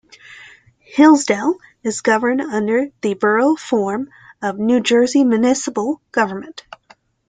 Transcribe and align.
Hillsdale 0.95 1.59
is 1.83 2.01
governed 2.01 2.41
under 2.41 2.87
the 3.01 3.13
Borough 3.13 3.55
form 3.55 4.09
of 4.41 4.57
New 4.57 4.79
Jersey 4.81 5.23
municipal 5.23 6.01
government. 6.11 6.63